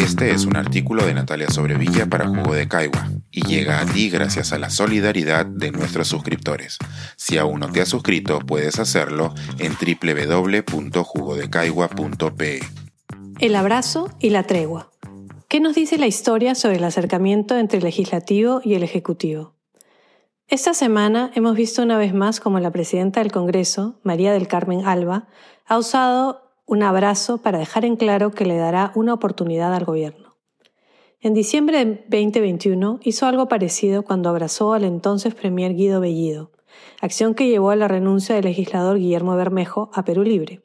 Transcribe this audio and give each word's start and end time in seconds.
Este 0.00 0.30
es 0.30 0.46
un 0.46 0.56
artículo 0.56 1.04
de 1.04 1.12
Natalia 1.12 1.50
Sobrevilla 1.50 2.06
para 2.06 2.26
Jugo 2.26 2.54
de 2.54 2.66
Caigua 2.66 3.10
y 3.30 3.46
llega 3.46 3.82
a 3.82 3.86
ti 3.86 4.08
gracias 4.08 4.54
a 4.54 4.58
la 4.58 4.70
solidaridad 4.70 5.44
de 5.44 5.72
nuestros 5.72 6.08
suscriptores. 6.08 6.78
Si 7.16 7.36
aún 7.36 7.60
no 7.60 7.70
te 7.70 7.82
has 7.82 7.90
suscrito, 7.90 8.38
puedes 8.38 8.78
hacerlo 8.78 9.34
en 9.58 9.74
www.jugodecaigua.pe. 9.74 12.60
El 13.40 13.54
abrazo 13.54 14.08
y 14.18 14.30
la 14.30 14.44
tregua. 14.44 14.90
¿Qué 15.48 15.60
nos 15.60 15.74
dice 15.74 15.98
la 15.98 16.06
historia 16.06 16.54
sobre 16.54 16.76
el 16.76 16.84
acercamiento 16.84 17.58
entre 17.58 17.76
el 17.76 17.84
legislativo 17.84 18.62
y 18.64 18.76
el 18.76 18.82
ejecutivo? 18.82 19.52
Esta 20.48 20.72
semana 20.72 21.30
hemos 21.34 21.56
visto 21.56 21.82
una 21.82 21.98
vez 21.98 22.14
más 22.14 22.40
como 22.40 22.58
la 22.58 22.70
presidenta 22.70 23.20
del 23.20 23.32
Congreso, 23.32 24.00
María 24.02 24.32
del 24.32 24.48
Carmen 24.48 24.86
Alba, 24.86 25.28
ha 25.66 25.76
usado 25.76 26.49
un 26.70 26.84
abrazo 26.84 27.38
para 27.38 27.58
dejar 27.58 27.84
en 27.84 27.96
claro 27.96 28.30
que 28.30 28.44
le 28.44 28.56
dará 28.56 28.92
una 28.94 29.12
oportunidad 29.12 29.74
al 29.74 29.84
gobierno. 29.84 30.36
En 31.20 31.34
diciembre 31.34 31.84
de 31.84 32.04
2021 32.08 33.00
hizo 33.02 33.26
algo 33.26 33.48
parecido 33.48 34.04
cuando 34.04 34.28
abrazó 34.28 34.72
al 34.72 34.84
entonces 34.84 35.34
Premier 35.34 35.74
Guido 35.74 36.00
Bellido, 36.00 36.52
acción 37.00 37.34
que 37.34 37.48
llevó 37.48 37.70
a 37.70 37.76
la 37.76 37.88
renuncia 37.88 38.36
del 38.36 38.44
legislador 38.44 38.98
Guillermo 38.98 39.34
Bermejo 39.34 39.90
a 39.94 40.04
Perú 40.04 40.22
Libre. 40.22 40.62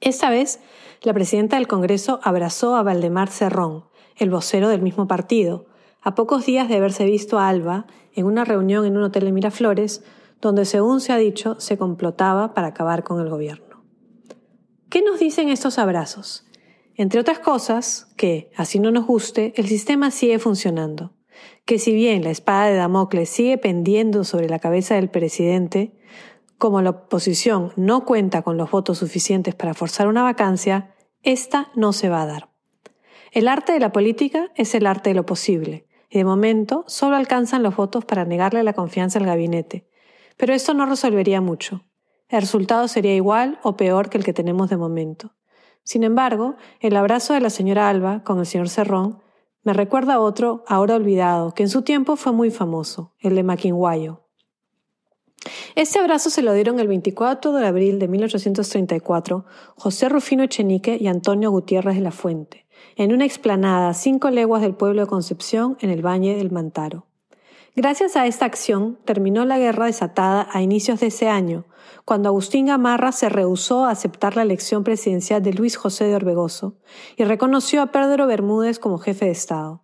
Esta 0.00 0.30
vez, 0.30 0.60
la 1.02 1.12
presidenta 1.12 1.56
del 1.56 1.68
Congreso 1.68 2.18
abrazó 2.22 2.74
a 2.74 2.82
Valdemar 2.82 3.28
Cerrón, 3.28 3.84
el 4.16 4.30
vocero 4.30 4.70
del 4.70 4.80
mismo 4.80 5.06
partido, 5.06 5.66
a 6.00 6.14
pocos 6.14 6.46
días 6.46 6.70
de 6.70 6.76
haberse 6.76 7.04
visto 7.04 7.38
a 7.38 7.50
Alba 7.50 7.84
en 8.14 8.24
una 8.24 8.46
reunión 8.46 8.86
en 8.86 8.96
un 8.96 9.02
hotel 9.02 9.26
de 9.26 9.32
Miraflores, 9.32 10.02
donde 10.40 10.64
según 10.64 11.02
se 11.02 11.12
ha 11.12 11.18
dicho 11.18 11.60
se 11.60 11.76
complotaba 11.76 12.54
para 12.54 12.68
acabar 12.68 13.04
con 13.04 13.20
el 13.20 13.28
gobierno. 13.28 13.65
¿Qué 14.96 15.02
nos 15.02 15.20
dicen 15.20 15.50
estos 15.50 15.78
abrazos? 15.78 16.46
Entre 16.94 17.20
otras 17.20 17.38
cosas, 17.38 18.08
que, 18.16 18.50
así 18.56 18.78
no 18.78 18.90
nos 18.90 19.04
guste, 19.04 19.52
el 19.56 19.68
sistema 19.68 20.10
sigue 20.10 20.38
funcionando, 20.38 21.12
que 21.66 21.78
si 21.78 21.92
bien 21.92 22.24
la 22.24 22.30
espada 22.30 22.64
de 22.64 22.76
Damocles 22.76 23.28
sigue 23.28 23.58
pendiendo 23.58 24.24
sobre 24.24 24.48
la 24.48 24.58
cabeza 24.58 24.94
del 24.94 25.10
presidente, 25.10 25.92
como 26.56 26.80
la 26.80 26.88
oposición 26.88 27.74
no 27.76 28.06
cuenta 28.06 28.40
con 28.40 28.56
los 28.56 28.70
votos 28.70 28.96
suficientes 28.96 29.54
para 29.54 29.74
forzar 29.74 30.08
una 30.08 30.22
vacancia, 30.22 30.94
esta 31.22 31.70
no 31.74 31.92
se 31.92 32.08
va 32.08 32.22
a 32.22 32.26
dar. 32.26 32.48
El 33.32 33.48
arte 33.48 33.72
de 33.72 33.80
la 33.80 33.92
política 33.92 34.50
es 34.54 34.74
el 34.74 34.86
arte 34.86 35.10
de 35.10 35.16
lo 35.16 35.26
posible, 35.26 35.86
y 36.08 36.16
de 36.16 36.24
momento 36.24 36.84
solo 36.86 37.16
alcanzan 37.16 37.62
los 37.62 37.76
votos 37.76 38.06
para 38.06 38.24
negarle 38.24 38.62
la 38.62 38.72
confianza 38.72 39.18
al 39.18 39.26
gabinete. 39.26 39.86
Pero 40.38 40.54
esto 40.54 40.72
no 40.72 40.86
resolvería 40.86 41.42
mucho 41.42 41.84
el 42.28 42.40
resultado 42.40 42.88
sería 42.88 43.14
igual 43.14 43.58
o 43.62 43.76
peor 43.76 44.10
que 44.10 44.18
el 44.18 44.24
que 44.24 44.32
tenemos 44.32 44.68
de 44.70 44.76
momento. 44.76 45.34
Sin 45.84 46.02
embargo, 46.02 46.56
el 46.80 46.96
abrazo 46.96 47.34
de 47.34 47.40
la 47.40 47.50
señora 47.50 47.88
Alba 47.88 48.24
con 48.24 48.40
el 48.40 48.46
señor 48.46 48.68
Cerrón 48.68 49.22
me 49.62 49.72
recuerda 49.72 50.14
a 50.14 50.20
otro 50.20 50.64
ahora 50.68 50.94
olvidado, 50.94 51.52
que 51.52 51.64
en 51.64 51.68
su 51.68 51.82
tiempo 51.82 52.16
fue 52.16 52.32
muy 52.32 52.50
famoso, 52.50 53.14
el 53.18 53.34
de 53.34 53.42
Maquinguayo. 53.42 54.22
Este 55.74 55.98
abrazo 55.98 56.30
se 56.30 56.42
lo 56.42 56.52
dieron 56.52 56.80
el 56.80 56.88
24 56.88 57.52
de 57.52 57.66
abril 57.66 57.98
de 57.98 58.08
1834 58.08 59.44
José 59.76 60.08
Rufino 60.08 60.42
Echenique 60.44 60.96
y 61.00 61.08
Antonio 61.08 61.50
Gutiérrez 61.50 61.96
de 61.96 62.00
la 62.00 62.12
Fuente, 62.12 62.66
en 62.96 63.12
una 63.12 63.24
explanada 63.24 63.88
a 63.88 63.94
cinco 63.94 64.30
leguas 64.30 64.62
del 64.62 64.74
pueblo 64.74 65.02
de 65.02 65.08
Concepción 65.08 65.76
en 65.80 65.90
el 65.90 66.04
Valle 66.04 66.36
del 66.36 66.50
Mantaro. 66.50 67.06
Gracias 67.78 68.16
a 68.16 68.26
esta 68.26 68.46
acción 68.46 68.98
terminó 69.04 69.44
la 69.44 69.58
guerra 69.58 69.84
desatada 69.84 70.48
a 70.50 70.62
inicios 70.62 70.98
de 71.00 71.08
ese 71.08 71.28
año, 71.28 71.66
cuando 72.06 72.30
Agustín 72.30 72.64
Gamarra 72.64 73.12
se 73.12 73.28
rehusó 73.28 73.84
a 73.84 73.90
aceptar 73.90 74.34
la 74.34 74.40
elección 74.40 74.82
presidencial 74.82 75.42
de 75.42 75.52
Luis 75.52 75.76
José 75.76 76.06
de 76.06 76.14
Orbegoso 76.14 76.78
y 77.18 77.24
reconoció 77.24 77.82
a 77.82 77.92
Pedro 77.92 78.26
Bermúdez 78.26 78.78
como 78.78 78.96
jefe 78.96 79.26
de 79.26 79.32
Estado. 79.32 79.82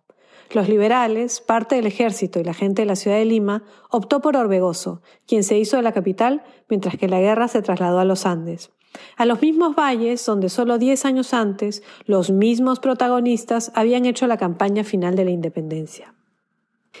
Los 0.55 0.69
liberales, 0.69 1.39
parte 1.39 1.75
del 1.75 1.85
ejército 1.85 2.39
y 2.39 2.43
la 2.43 2.55
gente 2.55 2.81
de 2.81 2.87
la 2.87 2.95
ciudad 2.95 3.17
de 3.17 3.25
Lima 3.25 3.63
optó 3.91 4.21
por 4.21 4.37
Orbegoso, 4.37 5.03
quien 5.27 5.43
se 5.43 5.59
hizo 5.59 5.77
de 5.77 5.83
la 5.83 5.91
capital 5.91 6.43
mientras 6.69 6.97
que 6.97 7.07
la 7.07 7.19
guerra 7.19 7.47
se 7.47 7.61
trasladó 7.61 7.99
a 7.99 8.05
los 8.05 8.25
Andes. 8.25 8.71
A 9.17 9.27
los 9.27 9.39
mismos 9.39 9.75
valles 9.75 10.25
donde 10.25 10.49
solo 10.49 10.79
diez 10.79 11.05
años 11.05 11.31
antes 11.35 11.83
los 12.05 12.31
mismos 12.31 12.79
protagonistas 12.79 13.71
habían 13.75 14.07
hecho 14.07 14.25
la 14.25 14.37
campaña 14.37 14.83
final 14.83 15.15
de 15.15 15.25
la 15.25 15.31
independencia. 15.31 16.15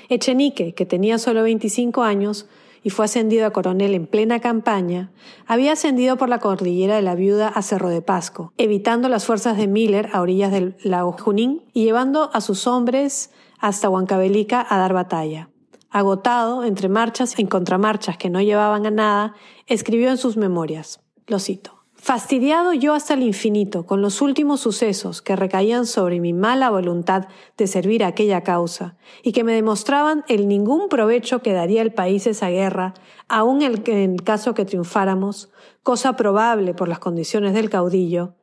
Echenique, 0.09 0.73
que 0.73 0.85
tenía 0.85 1.17
solo 1.17 1.43
25 1.43 2.03
años 2.03 2.47
y 2.83 2.89
fue 2.89 3.05
ascendido 3.05 3.45
a 3.45 3.51
coronel 3.51 3.93
en 3.93 4.07
plena 4.07 4.39
campaña, 4.39 5.11
había 5.47 5.73
ascendido 5.73 6.17
por 6.17 6.29
la 6.29 6.39
cordillera 6.39 6.95
de 6.95 7.01
la 7.01 7.15
Viuda 7.15 7.47
a 7.47 7.61
Cerro 7.61 7.89
de 7.89 8.01
Pasco, 8.01 8.53
evitando 8.57 9.07
las 9.07 9.25
fuerzas 9.25 9.57
de 9.57 9.67
Miller 9.67 10.09
a 10.11 10.21
orillas 10.21 10.51
del 10.51 10.75
lago 10.83 11.13
Junín 11.13 11.63
y 11.73 11.85
llevando 11.85 12.29
a 12.33 12.41
sus 12.41 12.67
hombres 12.67 13.31
hasta 13.59 13.89
Huancavelica 13.89 14.65
a 14.69 14.77
dar 14.77 14.93
batalla. 14.93 15.49
Agotado, 15.89 16.65
entre 16.65 16.89
marchas 16.89 17.39
y 17.39 17.45
contramarchas 17.45 18.17
que 18.17 18.29
no 18.29 18.41
llevaban 18.41 18.85
a 18.85 18.91
nada, 18.91 19.35
escribió 19.67 20.09
en 20.09 20.17
sus 20.17 20.37
memorias, 20.37 20.99
lo 21.27 21.39
cito, 21.39 21.82
Fastidiado 22.03 22.73
yo 22.73 22.95
hasta 22.95 23.13
el 23.13 23.23
infinito 23.23 23.85
con 23.85 24.01
los 24.01 24.21
últimos 24.21 24.59
sucesos 24.59 25.21
que 25.21 25.37
recaían 25.37 25.85
sobre 25.85 26.19
mi 26.19 26.33
mala 26.33 26.69
voluntad 26.69 27.29
de 27.55 27.65
servir 27.65 28.03
a 28.03 28.07
aquella 28.07 28.41
causa 28.41 28.97
y 29.23 29.31
que 29.31 29.45
me 29.45 29.53
demostraban 29.53 30.25
el 30.27 30.49
ningún 30.49 30.89
provecho 30.89 31.41
que 31.41 31.53
daría 31.53 31.81
el 31.81 31.93
país 31.93 32.27
esa 32.27 32.49
guerra, 32.49 32.93
aun 33.29 33.61
en 33.61 33.85
el 33.87 34.21
caso 34.21 34.53
que 34.53 34.65
triunfáramos, 34.65 35.49
cosa 35.81 36.17
probable 36.17 36.73
por 36.73 36.89
las 36.89 36.99
condiciones 36.99 37.53
del 37.53 37.69
caudillo, 37.69 38.35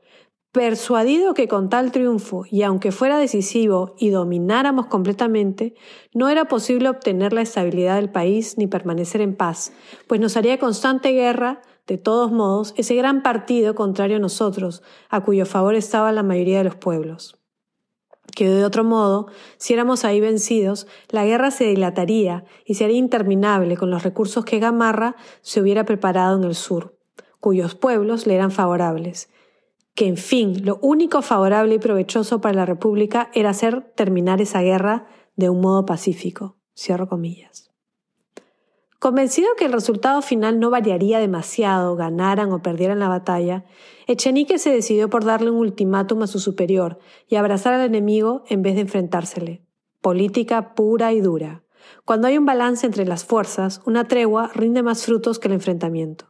persuadido 0.53 1.35
que 1.35 1.47
con 1.47 1.69
tal 1.69 1.93
triunfo, 1.93 2.45
y 2.51 2.63
aunque 2.63 2.93
fuera 2.93 3.19
decisivo 3.19 3.95
y 3.99 4.09
domináramos 4.09 4.87
completamente, 4.87 5.75
no 6.15 6.31
era 6.31 6.47
posible 6.47 6.89
obtener 6.89 7.35
la 7.35 7.43
estabilidad 7.43 7.97
del 7.97 8.11
país 8.11 8.57
ni 8.57 8.67
permanecer 8.69 9.21
en 9.21 9.37
paz, 9.37 9.75
pues 10.07 10.19
nos 10.19 10.39
haría 10.39 10.59
constante 10.59 11.13
guerra 11.13 11.61
de 11.87 11.99
todos 11.99 12.31
modos, 12.31 12.75
ese 12.77 12.95
gran 12.95 13.23
partido 13.23 13.75
contrario 13.75 14.17
a 14.17 14.21
nosotros, 14.21 14.83
a 15.09 15.23
cuyo 15.23 15.47
favor 15.47 15.75
estaba 15.75 16.13
la 16.13 16.23
mayoría 16.23 16.59
de 16.59 16.65
los 16.65 16.77
pueblos. 16.77 17.37
Que 18.35 18.49
de 18.49 18.65
otro 18.65 18.85
modo, 18.85 19.27
si 19.57 19.75
éramos 19.75 20.05
ahí 20.05 20.21
vencidos, 20.21 20.87
la 21.09 21.25
guerra 21.25 21.51
se 21.51 21.65
dilataría 21.65 22.45
y 22.65 22.75
sería 22.75 22.99
interminable 22.99 23.77
con 23.77 23.91
los 23.91 24.03
recursos 24.03 24.45
que 24.45 24.61
Gamarra 24.61 25.17
se 25.41 25.61
hubiera 25.61 25.85
preparado 25.85 26.39
en 26.39 26.45
el 26.45 26.55
sur, 26.55 26.97
cuyos 27.41 27.75
pueblos 27.75 28.27
le 28.27 28.37
eran 28.37 28.51
favorables. 28.51 29.31
Que, 29.95 30.07
en 30.07 30.17
fin, 30.17 30.65
lo 30.65 30.79
único 30.83 31.23
favorable 31.23 31.75
y 31.75 31.79
provechoso 31.79 32.41
para 32.41 32.55
la 32.55 32.67
República 32.67 33.31
era 33.35 33.51
hacer 33.51 33.93
terminar 33.97 34.41
esa 34.41 34.63
guerra 34.63 35.07
de 35.37 35.51
un 35.51 35.61
modo 35.61 35.85
pacífico. 35.85 36.57
Cierro 36.77 37.09
comillas. 37.09 37.70
Convencido 39.01 39.49
que 39.57 39.65
el 39.65 39.73
resultado 39.73 40.21
final 40.21 40.61
no 40.61 40.69
variaría 40.69 41.19
demasiado, 41.21 41.97
ganaran 41.97 42.53
o 42.53 42.61
perdieran 42.61 42.99
la 42.99 43.09
batalla, 43.09 43.65
Echenique 44.07 44.59
se 44.59 44.71
decidió 44.71 45.09
por 45.09 45.25
darle 45.25 45.51
un 45.51 45.57
ultimátum 45.57 46.23
a 46.23 46.27
su 46.27 46.39
superior 46.39 46.99
y 47.27 47.37
abrazar 47.37 47.73
al 47.73 47.81
enemigo 47.81 48.45
en 48.51 48.61
vez 48.61 48.75
de 48.75 48.83
enfrentársele. 48.83 49.65
Política 50.03 50.75
pura 50.75 51.15
y 51.15 51.23
dura. 51.23 51.63
Cuando 52.05 52.29
hay 52.29 52.37
un 52.37 52.45
balance 52.45 52.85
entre 52.85 53.07
las 53.07 53.25
fuerzas, 53.25 53.81
una 53.87 54.07
tregua 54.07 54.51
rinde 54.55 54.83
más 54.83 55.07
frutos 55.07 55.39
que 55.39 55.49
el 55.49 55.55
enfrentamiento. 55.55 56.27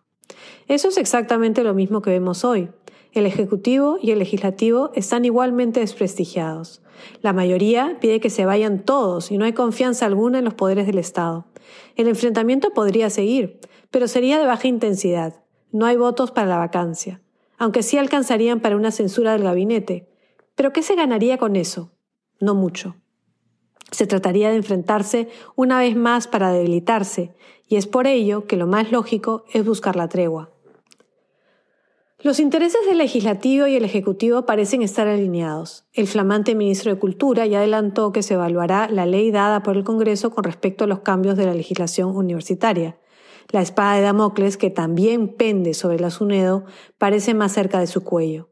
Eso 0.68 0.86
es 0.86 0.96
exactamente 0.96 1.64
lo 1.64 1.74
mismo 1.74 2.02
que 2.02 2.10
vemos 2.10 2.44
hoy. 2.44 2.70
El 3.12 3.26
Ejecutivo 3.26 3.98
y 4.00 4.12
el 4.12 4.20
Legislativo 4.20 4.92
están 4.94 5.24
igualmente 5.24 5.80
desprestigiados. 5.80 6.80
La 7.22 7.32
mayoría 7.32 7.98
pide 8.00 8.20
que 8.20 8.30
se 8.30 8.46
vayan 8.46 8.84
todos 8.84 9.32
y 9.32 9.38
no 9.38 9.44
hay 9.44 9.52
confianza 9.52 10.06
alguna 10.06 10.38
en 10.38 10.44
los 10.44 10.54
poderes 10.54 10.86
del 10.86 10.98
Estado. 10.98 11.46
El 11.96 12.06
enfrentamiento 12.06 12.70
podría 12.70 13.10
seguir, 13.10 13.58
pero 13.90 14.06
sería 14.06 14.38
de 14.38 14.46
baja 14.46 14.68
intensidad. 14.68 15.42
No 15.72 15.86
hay 15.86 15.96
votos 15.96 16.30
para 16.30 16.46
la 16.46 16.58
vacancia, 16.58 17.20
aunque 17.58 17.82
sí 17.82 17.98
alcanzarían 17.98 18.60
para 18.60 18.76
una 18.76 18.92
censura 18.92 19.32
del 19.32 19.42
gabinete. 19.42 20.08
¿Pero 20.54 20.72
qué 20.72 20.82
se 20.82 20.94
ganaría 20.94 21.36
con 21.36 21.56
eso? 21.56 21.90
No 22.38 22.54
mucho. 22.54 22.94
Se 23.90 24.06
trataría 24.06 24.50
de 24.50 24.56
enfrentarse 24.56 25.28
una 25.56 25.80
vez 25.80 25.96
más 25.96 26.28
para 26.28 26.52
debilitarse, 26.52 27.34
y 27.66 27.74
es 27.74 27.88
por 27.88 28.06
ello 28.06 28.46
que 28.46 28.56
lo 28.56 28.68
más 28.68 28.92
lógico 28.92 29.44
es 29.52 29.64
buscar 29.64 29.96
la 29.96 30.08
tregua. 30.08 30.50
Los 32.22 32.38
intereses 32.38 32.84
del 32.86 32.98
legislativo 32.98 33.66
y 33.66 33.76
el 33.76 33.84
ejecutivo 33.84 34.44
parecen 34.44 34.82
estar 34.82 35.08
alineados. 35.08 35.86
El 35.94 36.06
flamante 36.06 36.54
ministro 36.54 36.92
de 36.92 37.00
Cultura 37.00 37.46
ya 37.46 37.60
adelantó 37.60 38.12
que 38.12 38.22
se 38.22 38.34
evaluará 38.34 38.90
la 38.90 39.06
ley 39.06 39.30
dada 39.30 39.62
por 39.62 39.78
el 39.78 39.84
Congreso 39.84 40.30
con 40.30 40.44
respecto 40.44 40.84
a 40.84 40.86
los 40.86 41.00
cambios 41.00 41.38
de 41.38 41.46
la 41.46 41.54
legislación 41.54 42.14
universitaria. 42.14 42.98
La 43.48 43.62
espada 43.62 43.94
de 43.94 44.02
Damocles, 44.02 44.58
que 44.58 44.68
también 44.68 45.34
pende 45.34 45.72
sobre 45.72 45.98
la 45.98 46.10
SUNEDO, 46.10 46.64
parece 46.98 47.32
más 47.32 47.52
cerca 47.52 47.80
de 47.80 47.86
su 47.86 48.04
cuello. 48.04 48.50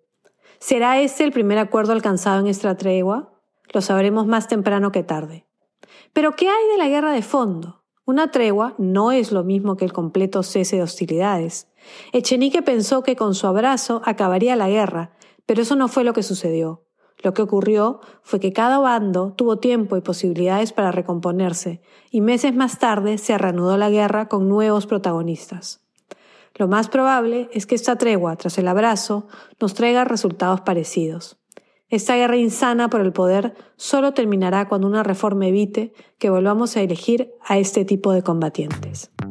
¿Será 0.59 1.03
este 1.03 1.25
el 1.25 1.33
primer 1.33 1.59
acuerdo 1.59 1.93
alcanzado 1.93 2.41
en 2.41 2.47
esta 2.47 2.75
tregua? 2.79 3.35
Lo 3.75 3.83
sabremos 3.83 4.27
más 4.27 4.49
temprano 4.49 4.93
que 4.93 5.03
tarde. 5.03 5.47
Pero 6.15 6.37
¿qué 6.37 6.49
hay 6.49 6.69
de 6.73 6.79
la 6.79 6.89
guerra 6.89 7.13
de 7.13 7.21
fondo? 7.21 7.85
Una 8.07 8.31
tregua 8.31 8.75
no 8.79 9.13
es 9.13 9.31
lo 9.31 9.45
mismo 9.45 9.77
que 9.77 9.85
el 9.85 9.93
completo 9.93 10.43
cese 10.43 10.77
de 10.77 10.83
hostilidades. 10.83 11.68
Echenique 12.13 12.63
pensó 12.63 13.03
que 13.03 13.17
con 13.17 13.35
su 13.35 13.47
abrazo 13.47 14.03
acabaría 14.05 14.57
la 14.57 14.69
guerra, 14.69 15.13
pero 15.47 15.63
eso 15.63 15.77
no 15.77 15.89
fue 15.89 16.05
lo 16.05 16.13
que 16.13 16.23
sucedió. 16.23 16.85
Lo 17.23 17.35
que 17.35 17.43
ocurrió 17.43 18.01
fue 18.23 18.39
que 18.39 18.53
cada 18.53 18.79
bando 18.79 19.33
tuvo 19.33 19.59
tiempo 19.59 19.97
y 19.97 20.01
posibilidades 20.01 20.73
para 20.73 20.93
recomponerse, 20.93 21.81
y 22.11 22.21
meses 22.21 22.55
más 22.55 22.79
tarde 22.79 23.19
se 23.19 23.37
reanudó 23.37 23.77
la 23.77 23.91
guerra 23.91 24.29
con 24.29 24.49
nuevos 24.49 24.87
protagonistas. 24.87 25.81
Lo 26.55 26.69
más 26.69 26.89
probable 26.89 27.49
es 27.53 27.67
que 27.67 27.75
esta 27.75 27.97
tregua, 27.97 28.37
tras 28.37 28.59
el 28.59 28.69
abrazo, 28.69 29.27
nos 29.61 29.75
traiga 29.75 30.05
resultados 30.05 30.61
parecidos. 30.61 31.39
Esta 31.89 32.17
guerra 32.17 32.37
insana 32.37 32.91
por 32.91 33.01
el 33.01 33.13
poder 33.13 33.55
solo 33.77 34.13
terminará 34.13 34.69
cuando 34.69 34.87
una 34.87 35.03
reforma 35.03 35.47
evite 35.47 35.93
que 36.19 36.31
volvamos 36.31 36.77
a 36.77 36.83
elegir 36.83 37.33
a 37.45 37.59
este 37.59 37.85
tipo 37.85 38.13
de 38.13 38.23
combatientes. 38.23 39.11